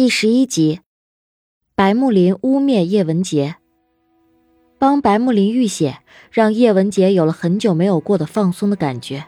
[0.00, 0.80] 第十一集，
[1.74, 3.56] 白木林污蔑叶文洁，
[4.78, 5.98] 帮白木林浴血，
[6.30, 9.26] 让叶文洁有了很久没有过的放松的感觉。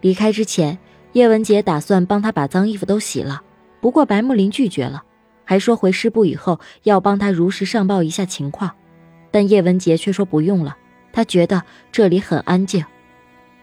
[0.00, 0.78] 离开之前，
[1.14, 3.42] 叶文洁打算帮他把脏衣服都洗了，
[3.80, 5.02] 不过白木林拒绝了，
[5.44, 8.70] 还说回师部以后要帮他如实上报一下情况。
[9.32, 10.76] 但叶文洁却说不用了，
[11.12, 12.84] 他觉得这里很安静。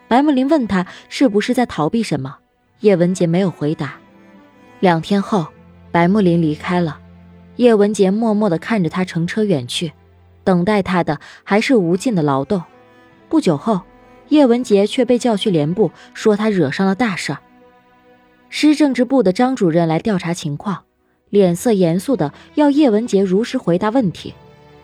[0.10, 2.40] 白木林问他是不是在逃避什么，
[2.82, 3.98] 叶文洁没有回答。
[4.82, 5.48] 两天后。
[5.92, 7.00] 白木林离开了，
[7.56, 9.92] 叶文洁默默地看着他乘车远去，
[10.44, 12.62] 等待他的还是无尽的劳动。
[13.28, 13.82] 不久后，
[14.30, 17.40] 叶文杰却被叫去连部，说他惹上了大事儿。
[18.50, 20.84] 师政治部的张主任来调查情况，
[21.30, 24.34] 脸色严肃的要叶文杰如实回答问题。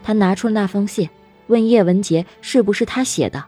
[0.03, 1.09] 他拿出了那封信，
[1.47, 3.45] 问叶文杰是不是他写的。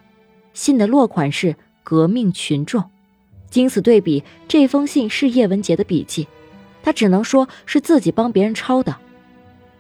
[0.53, 2.84] 信的落款是“革命群众”，
[3.52, 6.28] 经此对比，这封信是叶文杰的笔迹。
[6.88, 8.95] 他只能说是自己帮别人抄的。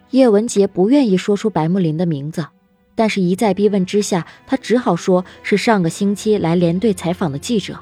[0.09, 2.45] 叶文洁不愿意说出白木林的名字，
[2.95, 7.79] 但是一再逼问之下，他只好说是上个星期来连队采访的记者。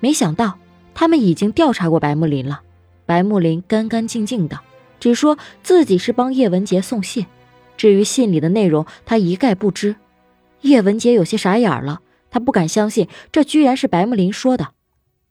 [0.00, 0.58] 没想到
[0.92, 2.60] 他们已经调查过白木林了。
[3.06, 4.60] 白木林干干净净的，
[5.00, 7.24] 只说自己是帮叶文洁送信，
[7.78, 9.96] 至于信里的内容，他一概不知。
[10.60, 14.72] 叶文洁有些傻眼了，他不敢相信这居然是白木林说的。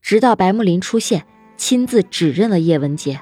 [0.01, 3.21] 直到白木林出现，亲自指认了叶文洁。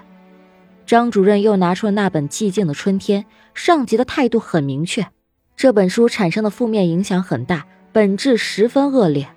[0.86, 3.24] 张主任又拿出了那本《寂静的春天》，
[3.56, 5.08] 上级的态度很明确，
[5.56, 9.28] 这本书产生的负面影响很大，本质十分恶劣。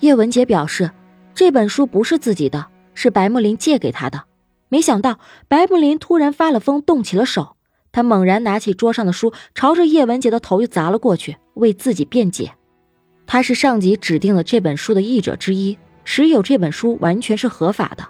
[0.00, 0.90] 叶文杰表示，
[1.34, 4.24] 这本书不是自己的，是白木林借给他的。
[4.68, 7.56] 没想到白木林突然发了疯，动起了手，
[7.92, 12.52] 他猛然拿起桌上的书，朝着叶文杰的头就砸了过去，为自己辩解。
[13.26, 18.08] 他是上级指定了这本书的译者之一，持有这本书完全是合法的。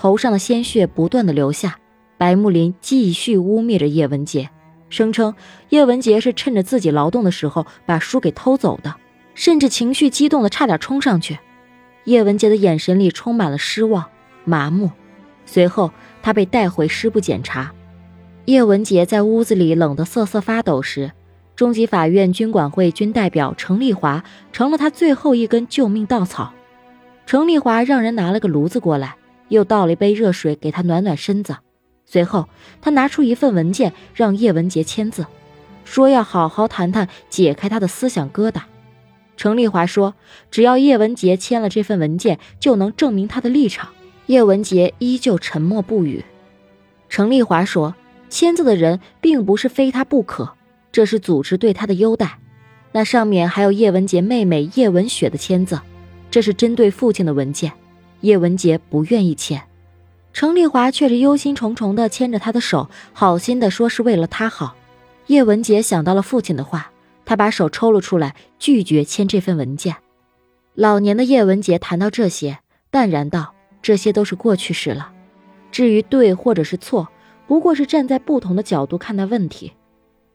[0.00, 1.76] 头上的鲜血不断的流下，
[2.16, 4.48] 白木林继续污蔑着叶文洁，
[4.88, 5.34] 声称
[5.68, 8.96] 叶文洁是趁着自己劳动的时候把书给偷走的，
[9.34, 11.38] 甚至情绪激动的差点冲上去。
[12.04, 14.06] 叶文洁的眼神里充满了失望、
[14.46, 14.90] 麻木。
[15.44, 17.70] 随后，他被带回师部检查。
[18.46, 21.12] 叶文洁在屋子里冷得瑟瑟发抖时，
[21.54, 26.54] 中级法院军管会军代表程丽华成了他最后一根救命稻草。
[27.26, 29.16] 程丽华让人拿了个炉子过来。
[29.50, 31.58] 又倒了一杯热水给他暖暖身子，
[32.06, 32.48] 随后
[32.80, 35.26] 他拿出一份文件让叶文洁签字，
[35.84, 38.62] 说要好好谈谈解开他的思想疙瘩。
[39.36, 40.14] 程丽华说，
[40.50, 43.90] 只要叶文洁签了这份文件，就能证明他的立场。
[44.26, 46.24] 叶文洁依旧沉默不语。
[47.08, 47.94] 程丽华说，
[48.28, 50.52] 签字的人并不是非他不可，
[50.92, 52.38] 这是组织对他的优待。
[52.92, 55.80] 那上面还有叶文洁妹妹叶文雪的签字，
[56.30, 57.72] 这是针对父亲的文件。
[58.20, 59.62] 叶文洁不愿意签，
[60.32, 64.76] 程丽华却是忧心忡忡地牵着他的手，好心地说是为了他好。
[65.26, 66.90] 叶文杰想到了父亲的话，
[67.24, 69.96] 他把手抽了出来，拒绝签这份文件。
[70.74, 72.58] 老年的叶文杰谈到这些，
[72.90, 75.12] 淡然道：“这些都是过去式了。
[75.72, 77.08] 至于对或者是错，
[77.46, 79.72] 不过是站在不同的角度看待问题。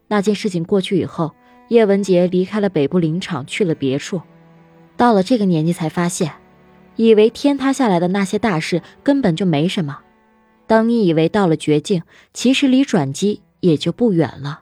[0.08, 1.34] 那件事情过去以后，
[1.68, 4.22] 叶文杰离开了北部林场，去了别处。
[4.98, 6.32] 到了这个年纪，才发现。”
[6.96, 10.00] 以为天塌下来的那些大事根本就没什么，
[10.68, 14.62] 当你以为到了绝境，其实离转机也就不远了。